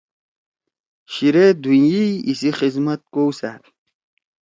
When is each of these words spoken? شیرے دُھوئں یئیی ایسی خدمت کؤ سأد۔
شیرے 1.13 1.45
دُھوئں 1.61 1.85
یئیی 1.91 2.23
ایسی 2.27 2.49
خدمت 2.59 3.01
کؤ 3.13 3.27
سأد۔ 3.39 3.61